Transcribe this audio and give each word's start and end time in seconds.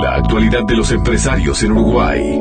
La 0.00 0.14
actualidad 0.14 0.64
de 0.66 0.74
los 0.74 0.90
empresarios 0.90 1.62
en 1.62 1.72
Uruguay. 1.72 2.40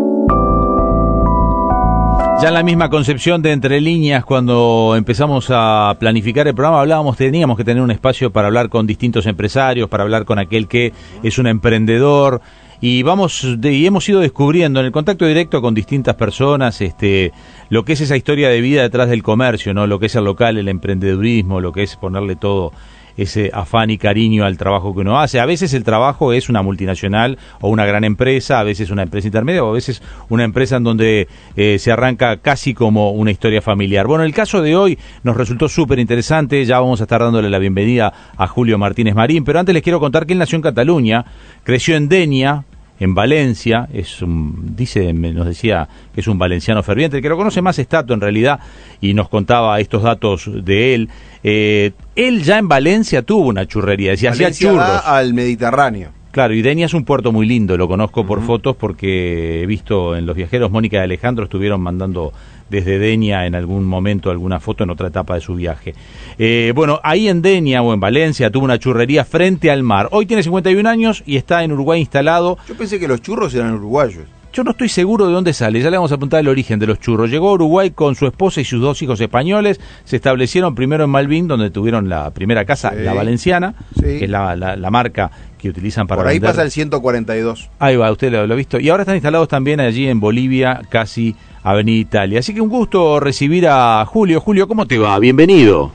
Ya 2.41 2.47
en 2.47 2.53
la 2.53 2.63
misma 2.63 2.89
concepción 2.89 3.41
de 3.41 3.51
entre 3.51 3.81
líneas, 3.81 4.23
cuando 4.23 4.93
empezamos 4.95 5.47
a 5.49 5.97
planificar 5.99 6.47
el 6.47 6.55
programa, 6.55 6.79
hablábamos, 6.79 7.17
teníamos 7.17 7.57
que 7.57 7.65
tener 7.65 7.83
un 7.83 7.91
espacio 7.91 8.31
para 8.31 8.47
hablar 8.47 8.69
con 8.69 8.87
distintos 8.87 9.25
empresarios, 9.25 9.89
para 9.89 10.03
hablar 10.03 10.23
con 10.23 10.39
aquel 10.39 10.69
que 10.69 10.93
es 11.23 11.37
un 11.37 11.47
emprendedor, 11.47 12.41
y 12.79 13.03
vamos 13.03 13.43
y 13.43 13.85
hemos 13.85 14.07
ido 14.07 14.21
descubriendo 14.21 14.79
en 14.79 14.85
el 14.85 14.93
contacto 14.93 15.25
directo 15.25 15.61
con 15.61 15.73
distintas 15.73 16.15
personas 16.15 16.79
este 16.79 17.33
lo 17.69 17.83
que 17.83 17.93
es 17.93 18.01
esa 18.01 18.15
historia 18.15 18.49
de 18.49 18.61
vida 18.61 18.83
detrás 18.83 19.09
del 19.09 19.23
comercio 19.23 19.73
no 19.73 19.87
lo 19.87 19.97
que 19.97 20.05
es 20.05 20.15
el 20.15 20.25
local 20.25 20.59
el 20.59 20.67
emprendedurismo 20.67 21.59
lo 21.59 21.71
que 21.71 21.81
es 21.81 21.95
ponerle 21.95 22.35
todo 22.35 22.71
ese 23.17 23.51
afán 23.53 23.89
y 23.89 23.97
cariño 23.97 24.45
al 24.45 24.57
trabajo 24.57 24.93
que 24.93 25.01
uno 25.01 25.19
hace. 25.19 25.39
A 25.39 25.45
veces 25.45 25.73
el 25.73 25.83
trabajo 25.83 26.33
es 26.33 26.49
una 26.49 26.61
multinacional 26.61 27.37
o 27.59 27.69
una 27.69 27.85
gran 27.85 28.03
empresa, 28.03 28.59
a 28.59 28.63
veces 28.63 28.91
una 28.91 29.03
empresa 29.03 29.27
intermedia 29.27 29.63
o 29.63 29.69
a 29.69 29.73
veces 29.73 30.01
una 30.29 30.43
empresa 30.43 30.77
en 30.77 30.83
donde 30.83 31.27
eh, 31.55 31.79
se 31.79 31.91
arranca 31.91 32.37
casi 32.37 32.73
como 32.73 33.11
una 33.11 33.31
historia 33.31 33.61
familiar. 33.61 34.07
Bueno, 34.07 34.23
el 34.23 34.33
caso 34.33 34.61
de 34.61 34.75
hoy 34.75 34.97
nos 35.23 35.35
resultó 35.35 35.67
súper 35.67 35.99
interesante, 35.99 36.63
ya 36.65 36.79
vamos 36.79 37.01
a 37.01 37.03
estar 37.03 37.21
dándole 37.21 37.49
la 37.49 37.59
bienvenida 37.59 38.13
a 38.37 38.47
Julio 38.47 38.77
Martínez 38.77 39.15
Marín, 39.15 39.43
pero 39.43 39.59
antes 39.59 39.73
les 39.73 39.83
quiero 39.83 39.99
contar 39.99 40.25
que 40.25 40.33
él 40.33 40.39
nació 40.39 40.57
en 40.57 40.61
Cataluña, 40.61 41.25
creció 41.63 41.95
en 41.95 42.09
Denia, 42.09 42.65
en 42.99 43.13
Valencia, 43.13 43.87
es 43.93 44.21
un, 44.21 44.75
dice, 44.75 45.13
nos 45.13 45.45
decía 45.45 45.87
que 46.13 46.21
es 46.21 46.27
un 46.27 46.37
valenciano 46.37 46.81
ferviente, 46.83 47.17
el 47.17 47.23
que 47.23 47.29
lo 47.29 47.37
conoce 47.37 47.61
más 47.61 47.77
estato 47.79 48.13
en 48.13 48.21
realidad, 48.21 48.59
y 49.01 49.13
nos 49.13 49.29
contaba 49.29 49.79
estos 49.79 50.03
datos 50.03 50.49
de 50.63 50.95
él. 50.95 51.09
Eh, 51.43 51.91
él 52.15 52.43
ya 52.43 52.57
en 52.57 52.67
Valencia 52.67 53.21
tuvo 53.21 53.47
una 53.47 53.65
churrería, 53.65 54.11
decía, 54.11 54.31
hacía 54.31 54.51
churros. 54.51 55.01
al 55.05 55.33
Mediterráneo. 55.33 56.11
Claro, 56.31 56.53
y 56.53 56.61
Denia 56.61 56.85
es 56.85 56.93
un 56.93 57.03
puerto 57.03 57.31
muy 57.31 57.47
lindo, 57.47 57.77
lo 57.77 57.87
conozco 57.87 58.23
por 58.25 58.43
fotos 58.43 58.75
porque 58.75 59.63
he 59.63 59.65
visto 59.65 60.15
en 60.15 60.27
los 60.27 60.35
viajeros, 60.35 60.69
Mónica 60.69 60.97
y 60.97 60.99
Alejandro 60.99 61.45
estuvieron 61.45 61.81
mandando 61.81 62.31
desde 62.69 62.99
Denia 62.99 63.45
en 63.45 63.55
algún 63.55 63.85
momento 63.85 64.29
alguna 64.29 64.59
foto 64.59 64.83
en 64.83 64.89
otra 64.89 65.07
etapa 65.07 65.35
de 65.35 65.41
su 65.41 65.55
viaje. 65.55 65.93
Eh, 66.37 66.71
bueno, 66.75 66.99
ahí 67.03 67.27
en 67.27 67.41
Denia 67.41 67.81
o 67.81 67.93
en 67.93 67.99
Valencia 67.99 68.51
tuvo 68.51 68.65
una 68.65 68.79
churrería 68.79 69.25
frente 69.25 69.71
al 69.71 69.83
mar. 69.83 70.09
Hoy 70.11 70.25
tiene 70.25 70.43
51 70.43 70.89
años 70.89 71.23
y 71.25 71.37
está 71.37 71.63
en 71.63 71.71
Uruguay 71.71 71.99
instalado. 71.99 72.57
Yo 72.67 72.75
pensé 72.75 72.99
que 72.99 73.07
los 73.07 73.21
churros 73.21 73.53
eran 73.53 73.73
uruguayos. 73.73 74.25
Yo 74.57 74.63
no 74.63 74.71
estoy 74.71 74.89
seguro 74.89 75.27
de 75.27 75.33
dónde 75.33 75.53
sale, 75.53 75.79
ya 75.81 75.91
le 75.91 75.97
vamos 75.97 76.11
a 76.11 76.15
apuntar 76.15 76.39
el 76.39 76.47
origen 76.47 76.79
de 76.79 76.87
los 76.87 76.99
churros. 76.99 77.29
Llegó 77.29 77.49
a 77.49 77.53
Uruguay 77.53 77.91
con 77.91 78.15
su 78.15 78.25
esposa 78.25 78.59
y 78.59 78.65
sus 78.65 78.81
dos 78.81 78.99
hijos 79.03 79.21
españoles, 79.21 79.79
se 80.03 80.15
establecieron 80.15 80.73
primero 80.73 81.03
en 81.03 81.11
Malvin, 81.11 81.47
donde 81.47 81.69
tuvieron 81.69 82.09
la 82.09 82.31
primera 82.31 82.65
casa, 82.65 82.91
la 82.95 83.13
valenciana, 83.13 83.75
que 83.99 84.23
es 84.23 84.29
la, 84.29 84.55
la, 84.55 84.89
marca 84.89 85.29
que 85.57 85.69
utilizan 85.69 86.07
para 86.07 86.21
Por 86.21 86.29
ahí 86.29 86.39
pasa 86.39 86.61
el 86.61 86.71
142. 86.71 87.69
Ahí 87.79 87.95
va, 87.95 88.11
usted 88.11 88.31
lo, 88.31 88.45
lo, 88.45 88.53
ha 88.53 88.57
visto. 88.57 88.79
Y 88.79 88.89
ahora 88.89 89.03
están 89.03 89.15
instalados 89.15 89.47
también 89.47 89.79
allí 89.79 90.07
en 90.07 90.19
Bolivia, 90.19 90.81
casi 90.89 91.35
Avenida 91.63 91.99
Italia. 91.99 92.39
Así 92.39 92.53
que 92.53 92.61
un 92.61 92.69
gusto 92.69 93.19
recibir 93.19 93.67
a 93.67 94.05
Julio. 94.05 94.39
Julio, 94.39 94.67
¿cómo 94.67 94.85
te 94.85 94.97
va? 94.97 95.17
Bienvenido. 95.19 95.91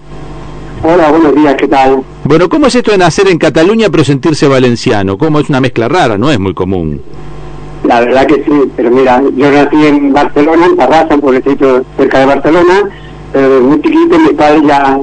Hola, 0.85 1.11
buenos 1.11 1.35
días, 1.37 1.55
¿qué 1.55 1.69
tal? 1.69 2.03
Bueno, 2.25 2.49
¿cómo 2.49 2.67
es 2.67 2.75
esto 2.75 2.91
de 2.91 2.99
nacer 2.99 3.29
en 3.29 3.39
Cataluña 3.39 3.87
pero 3.89 4.03
sentirse 4.03 4.49
valenciano? 4.49 5.17
¿Cómo 5.17 5.39
es 5.39 5.49
una 5.49 5.61
mezcla 5.61 5.89
rara? 5.89 6.19
No 6.19 6.31
es 6.31 6.41
muy 6.41 6.55
común. 6.55 7.01
La 7.85 8.01
verdad 8.01 8.27
que 8.27 8.43
sí, 8.45 8.73
pero 8.77 8.91
mira, 8.91 9.23
yo 9.37 9.51
nací 9.51 9.87
en 9.87 10.13
Barcelona, 10.13 10.67
en 10.67 10.77
Tarrasa, 10.77 11.15
un 11.15 11.21
pueblecito 11.21 11.85
cerca 11.97 12.19
de 12.19 12.27
Barcelona, 12.27 12.91
pero 13.33 13.49
desde 13.49 13.65
muy 13.65 13.81
chiquito 13.81 14.19
mis 14.19 14.33
padres 14.33 14.63
ya 14.67 15.01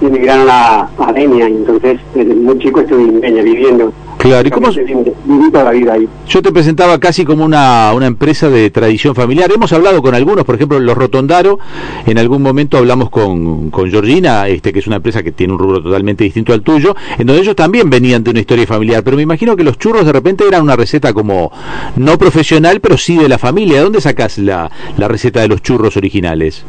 emigraron 0.00 0.46
a, 0.50 0.88
a 0.98 1.12
Denia, 1.12 1.48
y 1.48 1.52
entonces 1.52 2.00
desde 2.14 2.34
muy 2.34 2.58
chico 2.58 2.80
estuve 2.80 3.02
en 3.02 3.20
Denia 3.20 3.42
viviendo. 3.42 3.92
Claro, 4.18 4.48
¿y 4.48 4.50
cómo? 4.50 4.70
Viví 4.72 5.50
toda 5.52 5.64
la 5.64 5.70
vida 5.70 5.92
ahí. 5.92 6.08
Yo 6.26 6.42
te 6.42 6.50
presentaba 6.50 6.98
casi 6.98 7.24
como 7.24 7.44
una, 7.44 7.92
una 7.94 8.06
empresa 8.06 8.48
de 8.48 8.70
tradición 8.70 9.14
familiar. 9.14 9.52
Hemos 9.52 9.72
hablado 9.72 10.02
con 10.02 10.14
algunos, 10.14 10.44
por 10.44 10.54
ejemplo, 10.54 10.80
los 10.80 10.96
Rotondaro. 10.96 11.58
En 12.06 12.18
algún 12.18 12.42
momento 12.42 12.78
hablamos 12.78 13.10
con, 13.10 13.70
con 13.70 13.90
Georgina, 13.90 14.48
este, 14.48 14.72
que 14.72 14.78
es 14.78 14.86
una 14.86 14.96
empresa 14.96 15.22
que 15.22 15.32
tiene 15.32 15.52
un 15.52 15.58
rubro 15.58 15.82
totalmente 15.82 16.24
distinto 16.24 16.54
al 16.54 16.62
tuyo, 16.62 16.96
en 17.18 17.26
donde 17.26 17.42
ellos 17.42 17.54
también 17.54 17.90
venían 17.90 18.24
de 18.24 18.30
una 18.30 18.40
historia 18.40 18.66
familiar. 18.66 19.04
Pero 19.04 19.16
me 19.16 19.22
imagino 19.22 19.54
que 19.54 19.62
los 19.62 19.78
churros 19.78 20.06
de 20.06 20.12
repente 20.12 20.44
eran 20.48 20.62
una 20.62 20.76
receta 20.76 21.12
como 21.12 21.52
no 21.96 22.18
profesional, 22.18 22.80
pero 22.80 22.96
sí 22.96 23.16
de 23.16 23.28
la 23.28 23.38
familia. 23.38 23.76
¿De 23.76 23.82
dónde 23.84 24.00
sacas 24.00 24.38
la, 24.38 24.70
la 24.96 25.08
receta 25.08 25.40
de 25.40 25.48
los 25.48 25.62
churros 25.62 25.96
originales? 25.96 26.64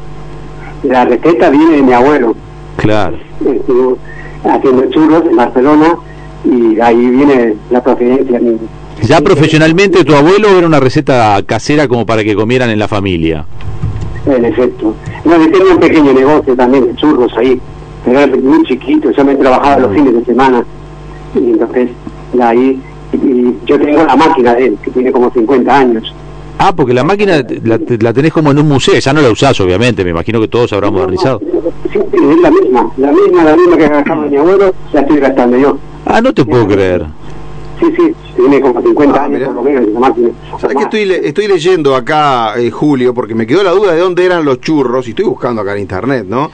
La 0.84 1.06
receta 1.06 1.50
viene 1.50 1.78
de 1.78 1.82
mi 1.82 1.94
abuelo. 1.94 2.36
Claro. 2.78 3.18
Estuvo 3.46 3.98
haciendo 4.44 4.90
churros 4.90 5.24
en 5.30 5.36
Barcelona 5.36 5.96
y 6.46 6.80
ahí 6.80 7.06
viene 7.08 7.56
la 7.70 7.84
procedencia. 7.84 8.40
¿Ya 9.04 9.22
profesionalmente 9.22 10.04
tu 10.04 10.16
abuelo 10.16 10.50
era 10.58 10.68
una 10.68 10.80
receta 10.80 11.42
casera 11.46 11.88
como 11.88 12.06
para 12.06 12.24
que 12.24 12.36
comieran 12.36 12.70
en 12.70 12.80
la 12.80 12.88
familia? 12.88 13.46
En 14.26 14.46
efecto. 14.46 14.96
No, 15.26 15.36
tenía 15.36 15.74
un 15.74 15.80
pequeño 15.80 16.14
negocio 16.14 16.56
también 16.56 16.88
de 16.88 16.96
churros 16.96 17.32
ahí, 17.38 17.60
pero 18.04 18.20
era 18.20 18.36
muy 18.36 18.64
chiquito, 18.66 19.12
yo 19.12 19.26
me 19.26 19.36
trabajaba 19.36 19.80
los 19.80 19.94
fines 19.94 20.14
de 20.14 20.26
semana 20.26 20.64
y 21.36 21.52
entonces 21.52 21.90
ahí 22.42 22.82
y 23.14 23.56
yo 23.66 23.80
tengo 23.80 24.04
la 24.04 24.16
máquina 24.16 24.54
de 24.56 24.66
él, 24.68 24.78
que 24.84 24.92
tiene 24.92 25.12
como 25.12 25.32
50 25.32 25.78
años. 25.78 26.14
Ah, 26.60 26.76
porque 26.76 26.94
la 26.94 27.04
máquina 27.04 27.44
la, 27.64 27.80
la, 28.00 28.14
tenés 28.14 28.34
como 28.34 28.52
en 28.52 28.60
un 28.60 28.68
museo, 28.68 28.98
ya 29.00 29.14
no 29.14 29.22
la 29.22 29.30
usás 29.30 29.60
obviamente, 29.62 30.04
me 30.04 30.10
imagino 30.10 30.40
que 30.42 30.48
todos 30.48 30.74
habrán 30.74 30.94
modernizado. 30.94 31.40
Sí, 31.92 32.00
es 32.00 32.42
la 32.42 32.50
misma, 32.50 32.92
la 32.98 33.12
misma, 33.12 33.44
la 33.44 33.56
misma 33.56 33.78
que 33.78 33.88
gastaba 33.88 34.26
mi 34.26 34.38
abuelo, 34.38 34.74
la 34.92 35.02
estoy 35.02 35.20
gastando 35.20 35.58
yo. 35.58 35.78
Ah, 36.06 36.20
no 36.20 36.34
te 36.34 36.44
puedo 36.46 36.68
creer. 36.68 37.06
Sí, 37.80 37.86
sí, 37.96 38.16
tiene 38.36 38.60
como 38.60 38.82
50 38.82 39.20
ah, 39.20 39.26
años 39.26 39.44
por 39.44 39.56
lo 39.56 39.62
menos 39.62 39.88
esa 39.88 40.00
máquina. 40.00 40.30
¿Sabes 40.60 40.78
que 40.78 40.84
estoy, 40.84 41.12
estoy 41.28 41.48
leyendo 41.48 41.96
acá, 41.96 42.56
eh, 42.58 42.72
Julio, 42.72 43.14
porque 43.14 43.36
me 43.36 43.46
quedó 43.46 43.62
la 43.62 43.70
duda 43.70 43.94
de 43.94 44.00
dónde 44.00 44.26
eran 44.26 44.44
los 44.44 44.60
churros, 44.60 45.06
y 45.06 45.12
estoy 45.12 45.26
buscando 45.26 45.62
acá 45.62 45.74
en 45.74 45.82
internet, 45.82 46.26
¿no? 46.28 46.50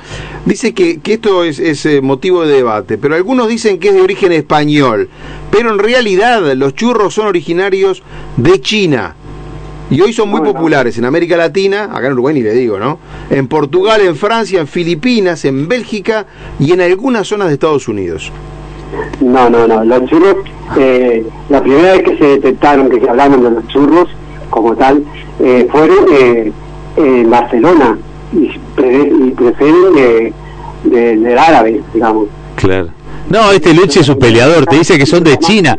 Dice 0.46 0.74
que, 0.74 1.00
que 1.00 1.14
esto 1.14 1.46
es, 1.46 1.59
es 1.59 1.85
eh, 1.85 2.02
motivo 2.02 2.46
de 2.46 2.56
debate, 2.56 2.97
pero 2.97 3.16
algunos 3.16 3.47
dicen 3.47 3.80
que 3.80 3.90
es 3.90 3.94
de 3.94 4.02
origen 4.02 4.34
español, 4.34 5.09
pero 5.50 5.72
en 5.72 5.80
realidad 5.80 6.41
los 6.56 6.75
churros 6.75 7.14
son 7.14 7.28
originarios 7.28 8.03
de 8.35 8.59
China. 8.59 9.16
Y 9.94 10.02
hoy 10.02 10.12
son 10.12 10.30
muy 10.30 10.42
populares 10.42 10.98
en 10.98 11.06
América 11.06 11.38
Latina, 11.38 11.84
acá 11.84 12.08
en 12.08 12.14
Uruguay 12.14 12.34
ni 12.34 12.42
le 12.42 12.54
digo, 12.54 12.80
¿no? 12.80 12.98
En 13.30 13.48
Portugal, 13.48 14.02
en 14.02 14.16
Francia, 14.16 14.59
en 14.59 14.66
Filipinas, 14.66 15.46
en 15.46 15.68
Bélgica 15.68 16.26
y 16.59 16.72
en 16.72 16.81
algunas 16.81 17.28
zonas 17.28 17.50
de 17.50 17.54
Estados 17.54 17.88
Unidos. 17.88 18.32
No, 19.22 19.52
no, 19.52 19.68
no. 19.68 19.84
Los 19.84 20.09
churros, 20.09 20.38
eh, 20.80 21.24
la 21.50 21.62
primera 21.62 21.92
vez 21.92 22.03
que 22.06 22.18
se 22.18 22.26
detectaron, 22.26 22.90
que 22.90 23.02
se 23.02 23.08
hablaron 23.08 23.44
de 23.44 23.52
los 23.52 23.68
churros 23.68 24.09
como 24.50 24.76
tal, 24.76 25.03
eh, 25.40 25.68
fueron 25.72 26.06
eh, 26.12 26.52
en 26.98 27.30
Barcelona 27.30 27.96
y, 28.34 28.46
y 28.48 29.32
prefieren 29.38 30.34
del 30.86 31.38
árabe, 31.38 31.84
digamos. 31.94 32.30
Claro. 32.56 32.90
No, 33.34 33.52
este 33.52 33.74
Luche 33.74 34.02
es 34.02 34.10
un 34.10 34.20
peleador, 34.20 34.68
te 34.68 34.76
dice 34.76 34.96
que 34.96 35.08
son 35.08 35.24
de 35.24 35.40
China. 35.40 35.76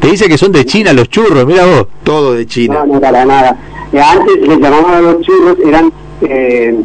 Te 0.00 0.08
dice 0.08 0.28
que 0.28 0.36
son 0.36 0.50
de 0.50 0.64
China 0.64 0.92
los 0.92 1.08
churros, 1.08 1.46
mira 1.46 1.64
vos. 1.64 1.86
Todo 2.02 2.32
de 2.34 2.44
China. 2.44 2.82
No, 2.84 2.94
no, 2.94 3.00
para 3.00 3.24
nada. 3.24 3.56
antes 3.92 4.40
les 4.40 4.58
llamaban 4.58 4.94
a 4.94 5.00
los 5.00 5.20
churros, 5.20 5.56
eran. 5.64 5.92
Eh, 6.22 6.76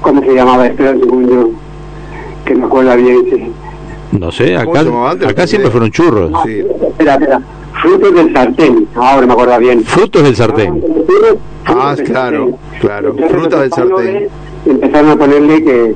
¿Cómo 0.00 0.20
se 0.20 0.34
llamaba? 0.34 0.66
Espera 0.66 0.90
un 0.90 1.00
segundo, 1.00 1.50
que 2.44 2.54
me 2.56 2.64
acuerdo 2.64 2.96
bien. 2.96 3.52
No 4.10 4.32
sé, 4.32 4.56
acá, 4.56 4.80
acá 5.28 5.46
siempre 5.46 5.70
fueron 5.70 5.92
churros. 5.92 6.32
sí. 6.44 6.64
Espera, 6.88 7.14
espera. 7.14 7.40
Frutos 7.80 8.12
del 8.12 8.32
sartén, 8.32 8.88
ahora 8.96 9.26
me 9.28 9.32
acuerdo 9.32 9.58
bien. 9.60 9.84
Frutos 9.84 10.24
del 10.24 10.34
sartén. 10.34 10.82
Ah, 11.66 11.94
claro, 12.04 12.58
claro. 12.80 13.14
Frutas 13.30 13.60
del 13.60 13.72
sartén. 13.72 14.28
Empezaron 14.66 15.10
a 15.12 15.16
ponerle 15.16 15.62
que 15.62 15.94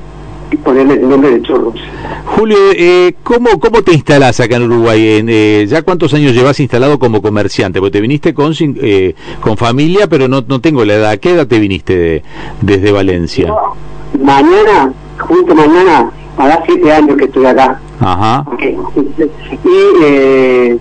ponerle 0.57 0.95
el 0.95 1.09
nombre 1.09 1.31
de 1.31 1.43
churros. 1.43 1.75
Julio, 2.27 2.57
eh, 2.75 3.15
¿cómo, 3.23 3.59
¿cómo 3.61 3.83
te 3.83 3.93
instalás 3.93 4.41
acá 4.41 4.57
en 4.57 4.65
Uruguay? 4.65 5.01
Eh, 5.29 5.67
¿Ya 5.69 5.83
cuántos 5.83 6.15
años 6.15 6.33
llevas 6.33 6.61
instalado 6.61 6.99
como 6.99 7.21
comerciante? 7.23 7.81
Porque 7.81 7.93
te 7.93 8.01
viniste 8.01 8.35
con, 8.35 8.55
eh, 8.61 9.15
con 9.41 9.57
familia, 9.57 10.07
pero 10.07 10.29
no, 10.29 10.45
no 10.47 10.61
tengo 10.61 10.85
la 10.85 10.95
edad. 10.95 11.19
¿Qué 11.19 11.33
edad 11.33 11.47
te 11.47 11.59
viniste 11.59 12.23
desde 12.61 12.93
Valencia? 12.93 13.53
Mañana, 14.23 14.93
justo 15.19 15.55
mañana, 15.55 16.11
hará 16.37 16.63
siete 16.67 16.93
años 16.93 17.17
que 17.17 17.25
estoy 17.25 17.47
acá. 17.47 17.81
Ajá. 18.01 18.45
Y 18.59 20.05
eh, 20.05 20.79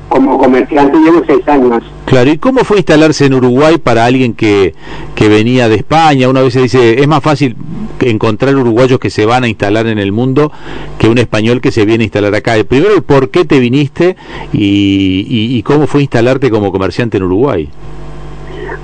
como 0.68 0.92
comerciante 0.92 0.98
llevo 1.00 1.24
seis 1.26 1.48
años. 1.48 1.84
Claro, 2.06 2.32
¿y 2.32 2.38
cómo 2.38 2.64
fue 2.64 2.78
instalarse 2.78 3.26
en 3.26 3.34
Uruguay 3.34 3.78
para 3.78 4.06
alguien 4.06 4.34
que, 4.34 4.74
que 5.16 5.30
venía 5.30 5.70
de 5.70 5.76
España? 5.76 6.30
Una 6.30 6.42
vez 6.42 6.54
se 6.54 6.62
dice, 6.62 7.00
es 7.00 7.08
más 7.08 7.24
fácil 7.24 7.56
encontrar 8.00 8.56
uruguayos 8.56 9.00
que 9.00 9.10
se 9.10 9.26
van 9.26 9.44
a 9.44 9.48
instalar 9.48 9.88
en 9.88 10.00
el 10.00 10.12
mundo 10.12 10.52
que 10.98 11.08
un 11.08 11.18
español 11.18 11.62
que 11.62 11.72
se 11.72 11.86
viene 11.86 12.04
a 12.04 12.06
instalar 12.06 12.34
acá. 12.36 12.54
Primero, 12.68 13.02
¿por 13.02 13.30
qué 13.30 13.46
te 13.46 13.60
viniste 13.60 14.16
y, 14.54 15.26
y, 15.30 15.64
cómo 15.64 15.88
fue 15.88 16.02
instalarte 16.02 16.50
como 16.50 16.72
comerciante 16.72 17.18
en 17.18 17.24
Uruguay? 17.24 17.70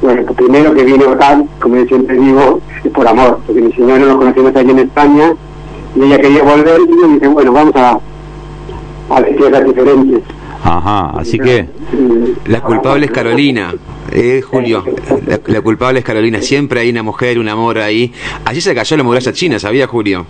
Bueno, 0.02 0.22
lo 0.22 0.34
primero 0.34 0.74
que 0.74 0.84
vine 0.84 1.06
acá, 1.06 1.44
como 1.60 1.78
yo 1.78 1.86
siempre 1.86 2.18
digo, 2.20 2.62
es 2.84 2.92
por 2.92 3.08
amor, 3.08 3.40
porque 3.46 3.62
mi 3.62 3.74
señora 3.74 4.06
nos 4.06 4.18
conocimos 4.18 4.56
allí 4.56 4.72
en 4.72 4.80
España 4.80 5.34
y 5.96 6.04
ella 6.04 6.20
quería 6.20 6.44
volver 6.44 6.82
y 6.82 7.02
yo 7.02 7.08
dije, 7.08 7.28
bueno, 7.28 7.52
vamos 7.52 7.76
a, 7.76 8.00
a 9.10 9.22
ver 9.22 9.36
tierras 9.38 9.66
diferentes. 9.66 10.22
Ajá, 10.70 11.12
así 11.20 11.40
que... 11.40 11.66
La 12.48 12.62
culpable 12.62 13.06
es 13.06 13.12
Carolina. 13.12 13.74
Eh, 14.12 14.42
Julio, 14.42 14.84
la, 15.26 15.40
la 15.46 15.62
culpable 15.62 16.00
es 16.00 16.06
Carolina. 16.06 16.42
Siempre 16.42 16.80
hay 16.82 16.90
una 16.90 17.04
mujer, 17.04 17.40
un 17.40 17.50
amor 17.50 17.78
ahí. 17.80 18.12
Allí 18.46 18.62
se 18.62 18.74
cayó 18.74 18.96
la 18.98 19.04
muralla 19.04 19.34
china, 19.34 19.60
¿sabía, 19.60 19.88
Julio? 19.88 20.26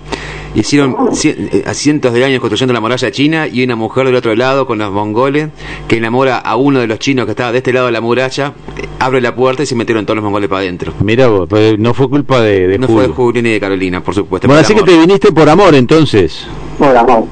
Hicieron 0.55 0.95
ci- 1.11 1.35
eh, 1.51 1.63
a 1.67 1.73
cientos 1.73 2.13
de 2.13 2.23
años 2.23 2.39
construyendo 2.39 2.73
la 2.73 2.79
muralla 2.79 3.11
china 3.11 3.47
y 3.47 3.63
una 3.63 3.75
mujer 3.75 4.05
del 4.05 4.15
otro 4.15 4.33
lado 4.35 4.65
con 4.65 4.79
los 4.79 4.91
mongoles 4.91 5.49
que 5.87 5.97
enamora 5.97 6.37
a 6.37 6.55
uno 6.55 6.79
de 6.79 6.87
los 6.87 6.97
chinos 6.99 7.25
que 7.25 7.31
estaba 7.31 7.51
de 7.51 7.59
este 7.59 7.71
lado 7.73 7.85
de 7.87 7.91
la 7.91 8.01
muralla, 8.01 8.53
eh, 8.77 8.87
abre 8.99 9.21
la 9.21 9.35
puerta 9.35 9.61
y 9.61 9.65
se 9.67 9.75
metieron 9.75 10.05
todos 10.05 10.15
los 10.15 10.23
mongoles 10.23 10.49
para 10.49 10.61
adentro. 10.61 10.93
Mira 11.03 11.27
vos, 11.27 11.47
pues, 11.47 11.77
no 11.77 11.93
fue 11.93 12.09
culpa 12.09 12.41
de, 12.41 12.67
de 12.67 12.79
No 12.79 12.87
Julio. 12.87 13.01
fue 13.01 13.07
de 13.09 13.13
Julio 13.13 13.41
ni 13.43 13.49
de 13.51 13.59
Carolina, 13.59 14.01
por 14.03 14.15
supuesto. 14.15 14.47
Bueno, 14.47 14.61
así 14.61 14.73
que 14.73 14.81
te 14.83 14.97
viniste 14.97 15.31
por 15.31 15.47
amor 15.49 15.75
entonces. 15.75 16.47
Por 16.79 16.95
amor. 16.97 17.25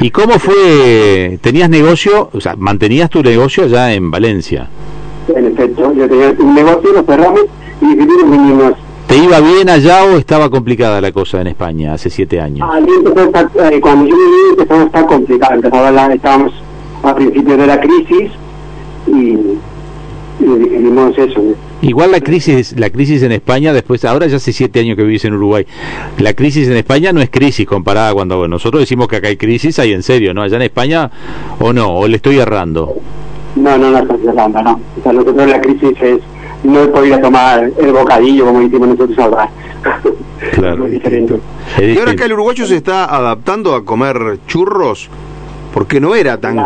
¿Y 0.00 0.10
cómo 0.10 0.38
fue? 0.38 1.38
¿Tenías 1.40 1.68
negocio? 1.68 2.30
O 2.32 2.40
sea, 2.40 2.54
mantenías 2.56 3.10
tu 3.10 3.22
negocio 3.22 3.64
allá 3.64 3.92
en 3.92 4.10
Valencia. 4.10 4.68
En 5.34 5.46
efecto, 5.46 5.92
yo 5.92 6.08
tenía 6.08 6.34
un 6.38 6.54
negocio, 6.54 6.92
lo 6.92 7.02
cerramos 7.02 7.42
y 7.80 7.94
venirnos. 7.94 8.74
¿Te 9.08 9.16
iba 9.16 9.40
bien 9.40 9.68
allá 9.68 10.04
o 10.04 10.18
estaba 10.18 10.50
complicada 10.50 11.00
la 11.00 11.12
cosa 11.12 11.40
en 11.40 11.48
España 11.48 11.94
hace 11.94 12.10
siete 12.10 12.40
años? 12.40 12.68
Ahí 12.70 12.84
empezó 12.96 13.20
a 13.20 13.24
estar, 13.24 13.72
eh, 13.72 13.80
cuando 13.80 14.06
yo 14.06 14.14
viví 14.14 14.50
empezó 14.50 14.74
a 14.74 14.84
estar 14.84 15.06
complicado. 15.06 15.54
Empezaba 15.54 15.90
la, 15.90 16.14
estábamos 16.14 16.52
a 17.02 17.14
principios 17.14 17.58
de 17.58 17.66
la 17.66 17.80
crisis 17.80 18.30
y, 19.06 19.36
Igual 21.82 22.12
la 22.12 22.20
crisis, 22.20 22.74
la 22.78 22.90
crisis 22.90 23.22
en 23.22 23.32
España, 23.32 23.72
después, 23.72 24.04
ahora 24.04 24.26
ya 24.26 24.36
hace 24.36 24.52
siete 24.52 24.80
años 24.80 24.96
que 24.96 25.02
vivís 25.02 25.24
en 25.24 25.34
Uruguay, 25.34 25.66
la 26.18 26.34
crisis 26.34 26.68
en 26.68 26.76
España 26.76 27.12
no 27.12 27.20
es 27.20 27.30
crisis 27.30 27.66
comparada 27.66 28.12
cuando 28.14 28.38
bueno, 28.38 28.56
nosotros 28.56 28.80
decimos 28.82 29.08
que 29.08 29.16
acá 29.16 29.28
hay 29.28 29.36
crisis, 29.36 29.78
hay 29.78 29.92
en 29.92 30.02
serio, 30.02 30.34
¿no? 30.34 30.42
Allá 30.42 30.56
en 30.56 30.62
España, 30.62 31.10
o 31.58 31.72
no, 31.72 31.94
o 31.96 32.08
le 32.08 32.16
estoy 32.16 32.38
errando. 32.38 32.94
No, 33.56 33.78
no, 33.78 33.90
no 33.90 33.98
está 33.98 34.16
cerrando, 34.18 34.62
no. 34.62 34.80
O 34.98 35.02
sea, 35.02 35.12
nosotros 35.12 35.48
la 35.48 35.60
crisis 35.60 35.92
es 36.00 36.20
no 36.64 36.82
he 36.82 36.88
podido 36.88 37.18
tomar 37.20 37.70
el 37.78 37.92
bocadillo 37.92 38.46
como 38.46 38.62
hicimos 38.62 38.88
nosotros 38.88 39.18
ahora. 39.18 39.48
Claro, 40.52 40.86
Es 40.86 40.92
diferente. 40.92 41.40
Es 41.78 41.96
Y 41.96 41.98
ahora 41.98 42.12
acá 42.12 42.24
el 42.24 42.32
uruguayo 42.32 42.66
se 42.66 42.76
está 42.76 43.04
adaptando 43.04 43.74
a 43.74 43.84
comer 43.84 44.40
churros, 44.46 45.08
porque 45.72 46.00
no 46.00 46.14
era 46.14 46.38
tan... 46.38 46.64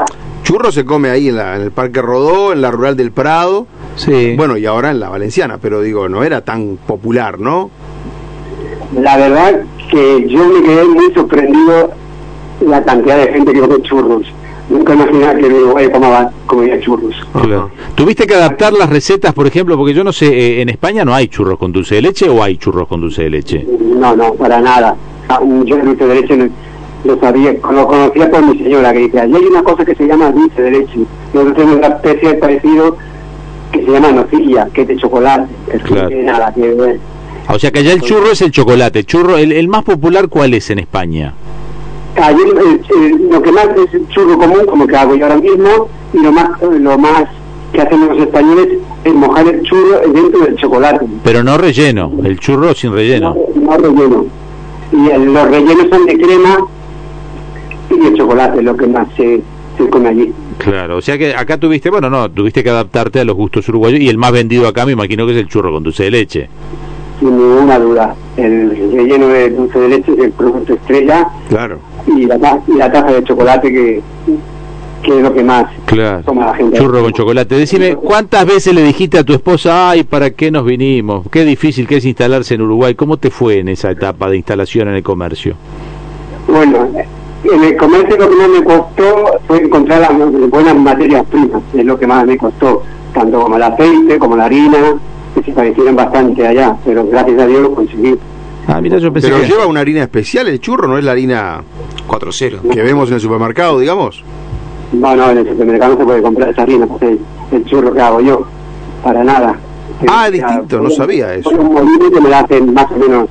Churros 0.52 0.74
se 0.74 0.84
come 0.84 1.08
ahí 1.08 1.28
en, 1.30 1.36
la- 1.36 1.56
en 1.56 1.62
el 1.62 1.70
Parque 1.70 2.02
Rodó, 2.02 2.52
en 2.52 2.60
la 2.60 2.70
Rural 2.70 2.94
del 2.94 3.10
Prado, 3.10 3.66
Sí. 3.96 4.34
bueno, 4.36 4.58
y 4.58 4.66
ahora 4.66 4.90
en 4.90 5.00
la 5.00 5.08
Valenciana, 5.08 5.56
pero 5.56 5.80
digo, 5.80 6.10
no 6.10 6.24
era 6.24 6.42
tan 6.42 6.76
popular, 6.86 7.40
¿no? 7.40 7.70
La 8.94 9.16
verdad 9.16 9.62
que 9.90 10.26
yo 10.28 10.46
me 10.48 10.62
quedé 10.62 10.84
muy 10.84 11.10
sorprendido 11.14 11.92
la 12.66 12.84
cantidad 12.84 13.16
de 13.16 13.32
gente 13.32 13.50
que 13.54 13.60
come 13.60 13.80
churros. 13.80 14.26
Nunca 14.68 14.92
imaginaba 14.92 15.34
que 15.36 15.46
Uruguay 15.46 15.88
comaba, 15.90 16.30
comía 16.44 16.78
churros. 16.80 17.14
Claro. 17.32 17.70
¿Tuviste 17.94 18.26
que 18.26 18.34
adaptar 18.34 18.74
las 18.74 18.90
recetas, 18.90 19.32
por 19.32 19.46
ejemplo? 19.46 19.78
Porque 19.78 19.94
yo 19.94 20.04
no 20.04 20.12
sé, 20.12 20.26
eh, 20.26 20.60
¿en 20.60 20.68
España 20.68 21.02
no 21.06 21.14
hay 21.14 21.28
churros 21.28 21.58
con 21.58 21.72
dulce 21.72 21.94
de 21.94 22.02
leche 22.02 22.28
o 22.28 22.42
hay 22.42 22.58
churros 22.58 22.86
con 22.88 23.00
dulce 23.00 23.22
de 23.22 23.30
leche? 23.30 23.66
No, 23.96 24.14
no, 24.14 24.34
para 24.34 24.60
nada. 24.60 24.94
Ah, 25.30 25.40
Yo 25.64 25.76
el 25.76 25.84
dulce 25.86 26.06
de 26.06 26.14
leche 26.14 26.36
no- 26.36 26.50
lo 27.04 27.18
sabía, 27.18 27.52
lo 27.52 27.86
conocía 27.86 28.30
por 28.30 28.42
mi 28.46 28.58
señora 28.58 28.92
que 28.92 28.98
dice, 29.00 29.20
allí 29.20 29.34
hay 29.34 29.44
una 29.46 29.62
cosa 29.62 29.84
que 29.84 29.94
se 29.94 30.06
llama 30.06 30.30
dulce 30.30 30.62
de 30.62 30.70
leche. 30.70 30.98
Nosotros 31.34 31.56
tenemos 31.56 31.76
una 31.78 31.86
especie 31.88 32.34
parecido 32.34 32.96
que 33.72 33.84
se 33.84 33.90
llama 33.90 34.12
nocilla, 34.12 34.68
que 34.72 34.82
es 34.82 34.88
de 34.88 34.96
chocolate. 34.96 35.48
Claro. 35.84 36.08
tiene 36.08 36.24
nada 36.24 36.52
que 36.54 36.60
ver. 36.74 37.00
O 37.48 37.58
sea 37.58 37.70
que 37.72 37.80
allá 37.80 37.92
el 37.92 38.02
churro 38.02 38.30
es 38.30 38.40
el 38.42 38.50
chocolate. 38.52 39.00
El 39.00 39.06
churro, 39.06 39.36
el, 39.36 39.50
el 39.52 39.66
más 39.68 39.82
popular, 39.82 40.28
¿cuál 40.28 40.54
es 40.54 40.70
en 40.70 40.78
España? 40.78 41.34
Allí 42.20 42.40
el- 42.42 43.02
el- 43.04 43.28
lo 43.30 43.42
que 43.42 43.50
más 43.50 43.66
es 43.76 43.94
el 43.94 44.08
churro 44.08 44.38
común, 44.38 44.60
como 44.68 44.86
que 44.86 44.96
hago 44.96 45.14
yo 45.16 45.24
ahora 45.26 45.38
mismo, 45.40 45.88
y 46.12 46.18
lo 46.18 46.30
más, 46.30 46.50
lo 46.62 46.98
más 46.98 47.24
que 47.72 47.80
hacemos 47.80 48.10
los 48.10 48.18
españoles 48.18 48.68
es 49.02 49.14
mojar 49.14 49.48
el 49.48 49.62
churro 49.62 50.00
dentro 50.12 50.40
del 50.40 50.56
chocolate. 50.56 51.06
Pero 51.24 51.42
no 51.42 51.56
relleno, 51.58 52.12
el 52.22 52.38
churro 52.38 52.74
sin 52.74 52.92
relleno. 52.92 53.34
No, 53.54 53.60
no 53.62 53.76
relleno. 53.78 54.26
Y 54.92 55.08
el- 55.10 55.32
los 55.32 55.48
rellenos 55.50 55.86
son 55.90 56.04
de 56.04 56.18
crema 56.18 56.58
y 58.02 58.10
de 58.10 58.16
chocolate, 58.16 58.62
lo 58.62 58.76
que 58.76 58.86
más 58.86 59.06
se, 59.16 59.40
se 59.78 59.88
come 59.88 60.08
allí. 60.08 60.32
Claro, 60.58 60.96
o 60.98 61.00
sea 61.00 61.16
que 61.18 61.34
acá 61.34 61.58
tuviste, 61.58 61.90
bueno, 61.90 62.08
no, 62.10 62.30
tuviste 62.30 62.62
que 62.62 62.70
adaptarte 62.70 63.20
a 63.20 63.24
los 63.24 63.36
gustos 63.36 63.68
uruguayos 63.68 64.00
y 64.00 64.08
el 64.08 64.18
más 64.18 64.32
vendido 64.32 64.66
acá 64.68 64.84
me 64.86 64.92
imagino 64.92 65.26
que 65.26 65.32
es 65.32 65.38
el 65.38 65.48
churro 65.48 65.72
con 65.72 65.82
dulce 65.82 66.04
de 66.04 66.10
leche. 66.10 66.48
Sin 67.20 67.36
ninguna 67.36 67.78
duda. 67.78 68.14
El 68.36 68.70
relleno 68.92 69.28
de 69.28 69.50
dulce 69.50 69.78
de 69.78 69.88
leche 69.88 70.12
es 70.12 70.18
el 70.18 70.32
producto 70.32 70.74
estrella 70.74 71.28
Claro. 71.48 71.78
y 72.06 72.26
la, 72.26 72.38
ta- 72.38 72.60
y 72.66 72.72
la 72.76 72.90
taza 72.90 73.12
de 73.12 73.22
chocolate 73.24 73.70
que, 73.72 74.00
que 75.02 75.16
es 75.18 75.22
lo 75.22 75.32
que 75.32 75.44
más 75.44 75.66
Claro. 75.86 76.22
toma 76.24 76.46
la 76.46 76.54
gente. 76.54 76.78
Churro 76.78 77.02
con 77.02 77.12
chocolate. 77.12 77.54
Decime, 77.56 77.94
¿cuántas 77.96 78.44
veces 78.46 78.74
le 78.74 78.82
dijiste 78.82 79.18
a 79.18 79.24
tu 79.24 79.34
esposa, 79.34 79.90
ay, 79.90 80.02
¿para 80.04 80.30
qué 80.30 80.50
nos 80.50 80.64
vinimos? 80.64 81.26
Qué 81.30 81.44
difícil 81.44 81.86
que 81.86 81.96
es 81.98 82.04
instalarse 82.04 82.54
en 82.54 82.62
Uruguay. 82.62 82.94
¿Cómo 82.94 83.16
te 83.18 83.30
fue 83.30 83.58
en 83.60 83.68
esa 83.68 83.90
etapa 83.92 84.28
de 84.28 84.36
instalación 84.38 84.88
en 84.88 84.94
el 84.94 85.02
comercio? 85.02 85.54
Bueno, 86.48 86.88
en 87.44 87.64
el 87.64 87.76
comercio 87.76 88.16
lo 88.16 88.28
que 88.30 88.36
más 88.36 88.48
me 88.48 88.64
costó 88.64 89.40
fue 89.46 89.62
encontrar 89.62 90.00
las 90.00 90.50
buenas 90.50 90.76
materias 90.76 91.24
primas, 91.26 91.62
es 91.74 91.84
lo 91.84 91.98
que 91.98 92.06
más 92.06 92.24
me 92.26 92.36
costó, 92.36 92.82
tanto 93.12 93.40
como 93.42 93.56
el 93.56 93.62
aceite, 93.62 94.18
como 94.18 94.36
la 94.36 94.44
harina, 94.44 94.96
que 95.34 95.42
se 95.42 95.52
parecieran 95.52 95.96
bastante 95.96 96.46
allá, 96.46 96.76
pero 96.84 97.06
gracias 97.06 97.40
a 97.40 97.46
Dios 97.46 97.62
lo 97.62 97.74
conseguí. 97.74 98.16
Ah, 98.68 98.80
mira, 98.80 98.98
yo 98.98 99.12
pensé 99.12 99.28
Pero 99.28 99.40
que... 99.40 99.48
lleva 99.48 99.66
una 99.66 99.80
harina 99.80 100.02
especial 100.02 100.46
el 100.46 100.60
churro, 100.60 100.86
no 100.86 100.98
es 100.98 101.04
la 101.04 101.12
harina 101.12 101.62
4-0. 102.06 102.70
que 102.70 102.82
vemos 102.82 103.08
en 103.08 103.14
el 103.14 103.20
supermercado, 103.20 103.80
digamos. 103.80 104.22
No, 104.92 105.16
no, 105.16 105.30
en 105.30 105.38
el 105.38 105.48
supermercado 105.48 105.94
no 105.94 105.98
se 105.98 106.04
puede 106.04 106.22
comprar 106.22 106.50
esa 106.50 106.62
harina, 106.62 106.86
pues 106.86 107.02
el, 107.02 107.18
el 107.50 107.64
churro 107.64 107.92
que 107.92 108.00
hago 108.00 108.20
yo, 108.20 108.46
para 109.02 109.24
nada. 109.24 109.56
Ah, 110.08 110.26
es 110.26 110.32
distinto, 110.32 110.80
no 110.80 110.90
sabía 110.90 111.34
eso. 111.34 111.50
un 111.50 111.72
molino 111.74 112.10
que 112.10 112.20
me 112.20 112.28
la 112.28 112.40
hacen 112.40 112.72
más 112.72 112.86
o 112.90 112.96
menos 112.96 113.28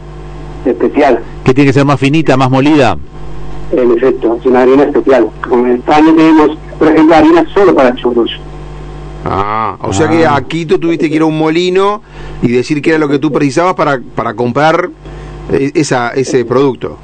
especial, 0.66 1.20
que 1.44 1.54
tiene 1.54 1.70
que 1.70 1.74
ser 1.74 1.86
más 1.86 2.00
finita, 2.00 2.36
más 2.36 2.50
molida. 2.50 2.98
En 3.72 3.92
efecto, 3.98 4.38
es 4.40 4.46
una 4.46 4.62
harina 4.62 4.84
especial. 4.84 5.28
Como 5.48 5.66
en 5.66 5.76
España 5.76 6.14
tenemos, 6.16 6.58
por 6.78 6.88
ejemplo, 6.90 7.16
harina 7.16 7.46
solo 7.54 7.74
para 7.76 7.96
churros. 7.96 8.32
Ah, 9.24 9.78
o 9.82 9.94
sea 9.94 10.10
que 10.10 10.26
aquí 10.26 10.66
tú 10.66 10.80
tuviste 10.80 11.08
que 11.10 11.16
ir 11.18 11.22
a 11.22 11.26
un 11.26 11.38
molino 11.38 12.02
y 12.42 12.48
decir 12.50 12.82
que 12.82 12.90
era 12.90 13.00
lo 13.00 13.08
que 13.08 13.20
tú 13.20 13.32
precisabas 13.32 13.76
para, 13.76 14.02
para 14.16 14.34
comprar 14.34 14.90
eh, 15.52 15.72
esa, 15.76 16.10
ese 16.10 16.44
producto. 16.44 16.98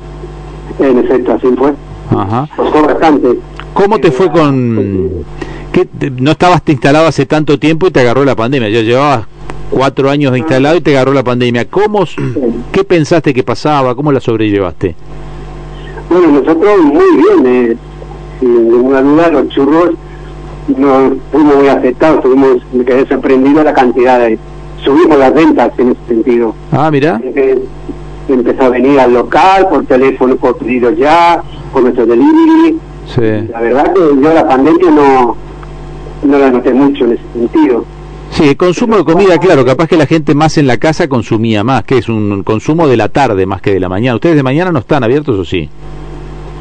En 0.79 0.97
efecto, 0.97 1.33
así 1.33 1.47
fue. 1.57 1.73
Ajá. 2.09 2.49
Costó 2.55 2.81
bastante. 2.83 3.37
¿Cómo 3.73 3.99
te 3.99 4.11
fue 4.11 4.31
con... 4.31 5.11
¿Qué 5.71 5.85
te- 5.85 6.09
no 6.09 6.31
estabas 6.31 6.61
instalado 6.65 7.05
hace 7.07 7.27
tanto 7.27 7.59
tiempo 7.59 7.87
y 7.87 7.91
te 7.91 7.99
agarró 7.99 8.25
la 8.25 8.35
pandemia? 8.35 8.69
Ya 8.69 8.81
llevabas 8.81 9.27
cuatro 9.69 10.09
años 10.09 10.35
instalado 10.35 10.75
y 10.77 10.81
te 10.81 10.95
agarró 10.97 11.13
la 11.13 11.23
pandemia. 11.23 11.65
¿Cómo, 11.69 12.03
¿Qué 12.71 12.83
pensaste 12.83 13.31
que 13.33 13.43
pasaba? 13.43 13.93
¿Cómo 13.93 14.11
la 14.11 14.19
sobrellevaste? 14.19 14.95
Bueno, 16.09 16.27
nosotros 16.39 16.77
muy 16.83 17.15
bien, 17.15 17.45
eh, 17.45 17.77
sin 18.39 18.69
ninguna 18.69 19.01
duda, 19.01 19.29
los 19.29 19.49
churros 19.49 19.91
no 20.67 21.13
fuimos 21.31 21.55
muy 21.55 21.67
afectados, 21.67 22.21
tuvimos, 22.23 22.57
me 22.73 22.83
quedé 22.85 23.07
sorprendido 23.07 23.63
la 23.63 23.73
cantidad 23.73 24.19
de... 24.19 24.37
Subimos 24.83 25.17
las 25.17 25.33
ventas 25.33 25.71
en 25.79 25.91
ese 25.91 25.99
sentido. 26.07 26.55
Ah, 26.71 26.89
mira. 26.91 27.19
Eh, 27.23 27.57
Empezó 28.29 28.63
a 28.63 28.69
venir 28.69 28.99
al 28.99 29.13
local, 29.13 29.67
por 29.69 29.85
teléfono, 29.85 30.35
por 30.35 30.57
pedido 30.57 30.91
ya, 30.91 31.41
por 31.71 31.83
nuestro 31.83 32.05
delivery. 32.05 32.77
Sí. 33.05 33.47
La 33.49 33.61
verdad 33.61 33.93
que 33.93 34.01
yo 34.01 34.33
la 34.33 34.45
pandemia 34.45 34.91
no, 34.91 35.37
no 36.23 36.37
la 36.37 36.51
noté 36.51 36.73
mucho 36.73 37.05
en 37.05 37.13
ese 37.13 37.23
sentido. 37.33 37.85
Sí, 38.31 38.49
el 38.49 38.57
consumo 38.57 38.97
de 38.97 39.05
comida, 39.05 39.37
claro, 39.37 39.63
capaz 39.63 39.87
que 39.87 39.95
la 39.95 40.05
gente 40.05 40.35
más 40.35 40.57
en 40.57 40.67
la 40.67 40.75
casa 40.77 41.07
consumía 41.07 41.63
más, 41.63 41.85
que 41.85 41.97
es 41.97 42.09
un 42.09 42.43
consumo 42.43 42.85
de 42.87 42.97
la 42.97 43.07
tarde 43.07 43.45
más 43.45 43.61
que 43.61 43.73
de 43.73 43.79
la 43.79 43.87
mañana. 43.87 44.15
¿Ustedes 44.15 44.35
de 44.35 44.43
mañana 44.43 44.73
no 44.73 44.79
están 44.79 45.05
abiertos 45.05 45.39
o 45.39 45.45
sí? 45.45 45.69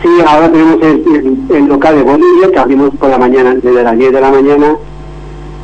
Sí, 0.02 0.08
ahora 0.26 0.50
tenemos 0.50 0.76
el, 0.82 1.04
el- 1.50 1.56
el 1.56 1.66
local 1.66 1.96
de 1.96 2.02
Bolivia, 2.02 2.50
que 2.52 2.58
abrimos 2.58 2.90
por 2.96 3.08
la 3.10 3.18
mañana, 3.18 3.54
desde 3.54 3.82
las 3.82 3.96
10 3.98 4.12
de 4.12 4.20
la 4.20 4.30
mañana 4.30 4.76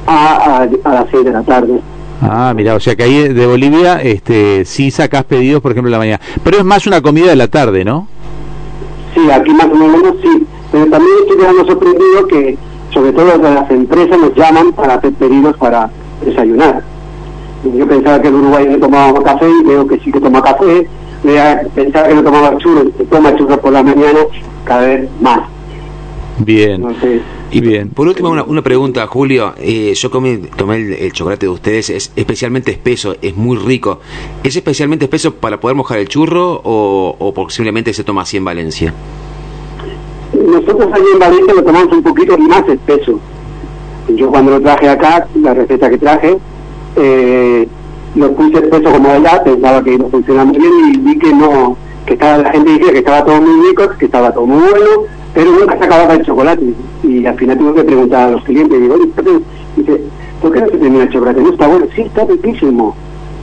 a, 0.07 0.37
a, 0.37 0.63
a 0.85 0.95
las 0.95 1.07
6 1.11 1.25
de 1.25 1.31
la 1.33 1.43
tarde. 1.43 1.81
Ah, 2.23 2.53
mira, 2.55 2.75
o 2.75 2.81
sea 2.81 2.95
que 2.97 3.03
ahí 3.03 3.29
de 3.29 3.47
Bolivia 3.47 4.01
este, 4.01 4.65
sí 4.65 4.91
sacás 4.91 5.25
pedidos, 5.25 5.61
por 5.61 5.73
ejemplo, 5.73 5.89
en 5.89 5.93
la 5.93 5.99
mañana. 5.99 6.21
Pero 6.43 6.59
es 6.59 6.65
más 6.65 6.87
una 6.87 7.03
comida 7.03 7.31
de 7.31 7.37
la 7.37 7.49
tarde, 7.49 7.85
¿no? 7.85 8.07
Sí, 9.15 9.31
aquí 9.31 9.51
más 9.53 9.67
o 9.67 9.75
menos 9.75 10.15
sí, 10.23 10.47
pero 10.71 10.87
también 10.87 11.13
estoy 11.23 11.37
quedando 11.37 11.67
sorprendido 11.67 12.27
que 12.29 12.57
sobre 12.95 13.13
todo 13.13 13.37
las 13.39 13.71
empresas 13.71 14.19
nos 14.19 14.35
llaman 14.35 14.73
para 14.73 14.95
hacer 14.95 15.13
pedidos 15.15 15.57
para 15.59 15.91
desayunar. 16.25 16.83
Yo 17.77 17.87
pensaba 17.87 18.21
que 18.23 18.29
el 18.29 18.35
Uruguay 18.35 18.67
no 18.71 18.79
tomaba 18.79 19.23
café 19.23 19.47
y 19.49 19.65
veo 19.67 19.87
que 19.87 19.99
sí 20.01 20.11
que 20.11 20.21
toma 20.21 20.43
café, 20.43 20.89
Vea, 21.25 21.63
pensaba 21.75 22.09
que 22.09 22.15
no 22.15 22.23
tomaba 22.23 22.57
churros, 22.59 22.89
que 22.97 23.05
toma 23.05 23.35
churros 23.37 23.59
por 23.59 23.73
la 23.73 23.83
mañana 23.83 24.21
cada 24.65 24.87
vez 24.87 25.09
más. 25.21 25.41
Bien. 26.39 26.81
No 26.81 26.91
sé. 27.01 27.21
Y 27.53 27.61
Bien. 27.61 27.91
por 27.91 28.09
último, 28.09 28.31
una, 28.31 28.43
una 28.45 28.63
pregunta, 28.63 29.07
Julio. 29.07 29.55
Eh, 29.59 29.93
yo 29.95 30.11
comí, 30.11 30.39
tomé 30.57 30.77
el, 30.77 30.93
el 30.95 31.13
chocolate 31.13 31.47
de 31.47 31.51
ustedes, 31.51 31.91
es 31.91 32.13
especialmente 32.17 32.71
espeso, 32.71 33.15
es 33.21 33.37
muy 33.37 33.59
rico. 33.59 34.01
¿Es 34.43 34.57
especialmente 34.57 35.05
espeso 35.05 35.35
para 35.35 35.61
poder 35.61 35.77
mojar 35.77 35.99
el 35.99 36.09
churro 36.09 36.61
o, 36.65 37.15
o 37.19 37.35
posiblemente 37.35 37.93
se 37.93 38.05
toma 38.05 38.23
así 38.23 38.39
en 38.39 38.45
Valencia? 38.45 38.95
nosotros 40.33 40.89
allí 40.93 41.05
en 41.13 41.19
Valencia 41.19 41.55
lo 41.55 41.63
tomamos 41.63 41.93
un 41.93 42.03
poquito 42.03 42.39
más 42.39 42.67
espeso. 42.69 43.21
Yo 44.09 44.31
cuando 44.31 44.53
lo 44.53 44.61
traje 44.61 44.89
acá, 44.89 45.27
la 45.41 45.55
receta 45.55 45.91
que 45.91 45.99
traje, 45.99 46.39
eh, 46.97 47.69
lo 48.15 48.33
puse 48.33 48.59
espeso 48.59 48.93
como 48.93 49.11
allá, 49.11 49.43
pensaba 49.43 49.83
que 49.83 49.95
iba 49.95 50.07
a 50.07 50.11
funcionar 50.11 50.47
muy 50.47 50.59
bien 50.59 50.73
y 50.95 50.99
vi 50.99 51.19
que 51.19 51.33
no, 51.33 51.77
que 52.07 52.15
estaba, 52.15 52.39
la 52.39 52.53
gente 52.53 52.73
decía 52.73 52.93
que 52.93 52.99
estaba 52.99 53.25
todo 53.25 53.41
muy 53.41 53.69
rico, 53.69 53.89
que 53.99 54.05
estaba 54.05 54.33
todo 54.33 54.47
muy 54.47 54.61
bueno, 54.61 54.87
pero 55.35 55.51
nunca 55.51 55.79
se 55.79 55.85
acababa 55.85 56.15
el 56.15 56.25
chocolate. 56.25 56.75
Y 57.03 57.25
al 57.27 57.37
final 57.37 57.59
tuve 57.59 57.75
que 57.75 57.85
preguntar 57.85 58.29
a 58.29 58.31
los 58.33 58.45
clientes, 58.45 58.81
digo, 58.81 58.95
oye, 58.95 59.07
¿por 59.07 59.25
qué, 59.25 59.41
dice, 59.77 60.03
¿por 60.41 60.53
qué 60.53 60.61
no 60.61 60.67
se 60.67 60.79
termina 60.79 61.05
el 61.05 61.11
chocolate? 61.11 61.41
No 61.41 61.51
está 61.51 61.67
bueno, 61.67 61.87
sí, 61.95 62.03
está 62.03 62.25
riquísimo. 62.25 62.95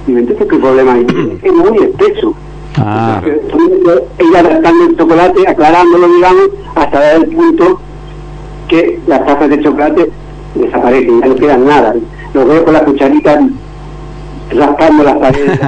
Y 0.08 0.12
me 0.12 0.20
entonces, 0.22 0.48
¿qué 0.48 0.58
problema 0.58 0.94
hay? 0.94 1.08
Es 1.44 1.54
muy 1.54 1.78
espeso. 1.78 2.34
Ah, 2.78 3.22
ella 4.20 4.40
adaptando 4.40 4.86
el 4.86 4.98
chocolate, 4.98 5.48
aclarándolo, 5.48 6.08
digamos, 6.08 6.50
hasta 6.76 7.00
dar 7.00 7.16
el 7.18 7.28
punto 7.28 7.80
que 8.68 9.00
las 9.08 9.26
tazas 9.26 9.50
de 9.50 9.62
chocolate 9.62 10.10
desaparecen, 10.56 11.22
ya 11.22 11.28
no 11.28 11.36
quedan 11.36 11.66
nada. 11.66 11.96
Lo 12.34 12.46
veo 12.46 12.64
con 12.64 12.74
la 12.74 12.86
cucharita 12.86 13.42
raspando 14.52 15.04
las 15.04 15.16
paredes. 15.18 15.60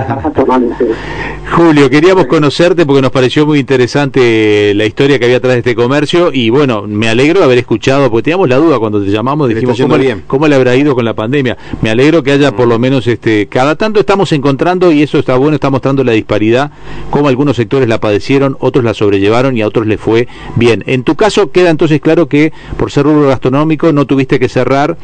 Julio, 1.51 1.89
queríamos 1.89 2.27
conocerte 2.27 2.85
porque 2.85 3.01
nos 3.01 3.11
pareció 3.11 3.45
muy 3.45 3.59
interesante 3.59 4.73
la 4.73 4.85
historia 4.85 5.19
que 5.19 5.25
había 5.25 5.37
atrás 5.37 5.53
de 5.53 5.59
este 5.59 5.75
comercio 5.75 6.31
y 6.31 6.49
bueno, 6.49 6.83
me 6.87 7.09
alegro 7.09 7.39
de 7.39 7.45
haber 7.45 7.57
escuchado, 7.57 8.09
porque 8.09 8.23
teníamos 8.23 8.47
la 8.47 8.55
duda 8.55 8.79
cuando 8.79 9.03
te 9.03 9.11
llamamos, 9.11 9.49
dijimos 9.49 9.77
cómo, 9.79 9.97
bien. 9.97 10.23
cómo 10.27 10.47
le 10.47 10.55
habrá 10.55 10.75
ido 10.75 10.95
con 10.95 11.03
la 11.03 11.13
pandemia. 11.13 11.57
Me 11.81 11.89
alegro 11.89 12.23
que 12.23 12.31
haya 12.31 12.55
por 12.55 12.67
lo 12.67 12.79
menos, 12.79 13.05
este, 13.07 13.47
cada 13.47 13.75
tanto 13.75 13.99
estamos 13.99 14.31
encontrando 14.31 14.91
y 14.91 15.03
eso 15.03 15.19
está 15.19 15.35
bueno, 15.35 15.55
está 15.55 15.69
mostrando 15.69 16.03
la 16.03 16.13
disparidad, 16.13 16.71
cómo 17.09 17.27
algunos 17.27 17.57
sectores 17.57 17.89
la 17.89 17.99
padecieron, 17.99 18.55
otros 18.59 18.85
la 18.85 18.93
sobrellevaron 18.93 19.57
y 19.57 19.61
a 19.61 19.67
otros 19.67 19.87
les 19.87 19.99
fue 19.99 20.27
bien. 20.55 20.83
En 20.87 21.03
tu 21.03 21.15
caso 21.15 21.51
queda 21.51 21.69
entonces 21.69 21.99
claro 21.99 22.27
que 22.27 22.53
por 22.77 22.91
ser 22.91 23.03
rubro 23.03 23.27
gastronómico 23.27 23.91
no 23.91 24.05
tuviste 24.05 24.39
que 24.39 24.47
cerrar 24.47 24.97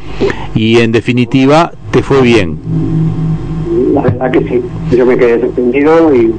y 0.55 0.79
en 0.79 0.91
definitiva 0.93 1.74
te 1.91 2.03
fue 2.03 2.22
bien. 2.22 2.57
La 4.08 4.26
verdad 4.28 4.32
que 4.32 4.50
sí, 4.50 4.96
yo 4.96 5.06
me 5.06 5.18
quedé 5.18 5.42
sorprendido 5.42 6.16
y 6.16 6.34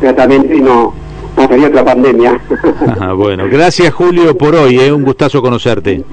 gratamente 0.00 0.56
y 0.56 0.60
no 0.60 0.94
pasaría 1.34 1.68
otra 1.68 1.84
pandemia. 1.84 2.40
Ajá, 2.86 3.12
bueno, 3.14 3.44
gracias 3.50 3.92
Julio 3.92 4.36
por 4.36 4.54
hoy, 4.54 4.78
eh, 4.78 4.92
un 4.92 5.02
gustazo 5.04 5.42
conocerte. 5.42 6.04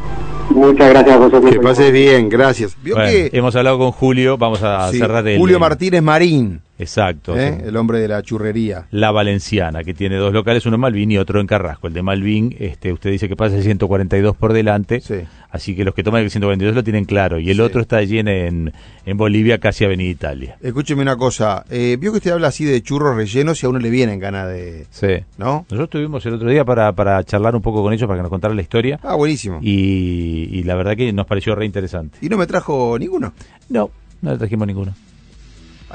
Muchas 0.50 0.90
gracias 0.90 1.16
a 1.16 1.20
vosotros. 1.20 1.52
Que 1.52 1.60
pases 1.60 1.92
bien, 1.92 2.30
gracias. 2.30 2.76
Vio 2.82 2.96
Bueno, 2.96 3.10
que 3.10 3.30
hemos 3.34 3.56
hablado 3.56 3.80
con 3.80 3.92
Julio, 3.92 4.38
vamos 4.38 4.62
a 4.64 4.92
sí, 4.92 5.00
cerrar 5.00 5.28
el 5.28 5.38
Julio 5.40 5.60
Martínez 5.60 6.02
Marín, 6.04 6.62
Exacto. 6.78 7.38
¿eh? 7.38 7.64
el 7.66 7.78
hombre 7.78 8.00
de 8.00 8.08
la 8.08 8.22
churrería. 8.22 8.88
La 8.92 9.12
Valenciana, 9.12 9.84
que 9.84 9.94
tiene 9.94 10.18
dos 10.18 10.34
locales, 10.34 10.66
uno 10.66 10.76
en 10.76 10.82
Malvin 10.82 11.12
y 11.12 11.18
otro 11.18 11.40
en 11.40 11.48
Carrasco. 11.48 11.88
El 11.88 11.94
de 11.94 12.02
Malvin, 12.04 12.56
este, 12.60 12.92
usted 12.92 13.12
dice 13.12 13.30
que 13.30 13.36
pasa 13.36 13.56
el 13.56 13.64
142 13.64 14.36
por 14.36 14.52
delante, 14.54 15.00
Sí. 15.00 15.16
así 15.52 15.76
que 15.76 15.86
los 15.86 15.94
que 15.96 16.04
toman 16.04 16.24
el 16.24 16.30
142 16.30 16.76
lo 16.76 16.84
tienen 16.84 17.06
claro. 17.06 17.40
Y 17.40 17.50
el 17.50 17.56
Sí. 17.58 17.62
otro 17.62 17.82
está 17.82 17.98
allí 17.98 18.20
en, 18.20 18.28
en, 18.28 19.18
Bolivia, 19.18 19.58
casi 19.60 19.86
Avenida 19.86 20.10
Italia. 20.10 20.58
Escúcheme 20.62 21.02
una 21.02 21.16
cosa, 21.16 21.64
eh, 21.70 21.98
vio 22.00 22.12
que 22.12 22.18
usted 22.18 22.32
habla 22.32 22.50
así 22.50 22.66
de 22.66 22.82
churros 22.84 23.16
rellenos 23.16 23.64
y 23.64 23.66
a 23.66 23.70
uno 23.70 23.80
le 23.80 23.90
vienen 23.90 24.20
ganas 24.20 24.50
de... 24.50 24.86
Sí. 24.90 25.24
¿No? 25.38 25.66
Nosotros 25.70 25.86
estuvimos 25.88 26.26
el 26.26 26.34
otro 26.34 26.50
día 26.50 26.66
para, 26.66 26.92
para 26.92 27.24
charlar 27.24 27.56
un 27.56 27.62
poco 27.62 27.82
con 27.84 27.94
ellos, 27.94 28.06
para 28.08 28.18
que 28.20 28.24
nos 28.24 28.30
contaran 28.30 28.56
la 28.58 28.62
historia. 28.64 29.00
Ah, 29.04 29.16
buenísimo. 29.16 29.60
Y, 29.62 29.76
Y, 29.76 30.60
y 30.60 30.64
la 30.64 30.76
verdad 30.76 30.96
que 30.98 31.12
nos 31.14 31.26
pareció 31.26 31.56
re 31.56 31.66
interesante. 31.66 32.18
no 32.28 32.38
me 32.38 32.48
trajo 32.48 32.98
ninguno. 33.00 33.32
No, 33.70 33.90
no 34.22 34.32
le 34.32 34.38
trajimos 34.38 34.68
ninguno. 34.68 34.94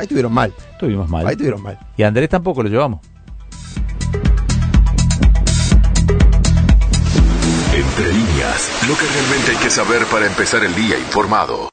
Ahí 0.00 0.04
estuvieron 0.04 0.32
mal. 0.32 0.54
Estuvimos 0.72 1.10
mal. 1.10 1.26
Ahí 1.26 1.32
estuvieron 1.32 1.62
mal. 1.62 1.78
Y 1.94 2.02
a 2.02 2.08
Andrés 2.08 2.30
tampoco 2.30 2.62
lo 2.62 2.70
llevamos. 2.70 3.00
Entre 7.74 8.12
líneas, 8.14 8.70
lo 8.88 8.94
que 8.96 9.04
realmente 9.04 9.50
hay 9.50 9.56
que 9.58 9.68
saber 9.68 10.06
para 10.06 10.26
empezar 10.26 10.64
el 10.64 10.74
día 10.74 10.98
informado. 10.98 11.68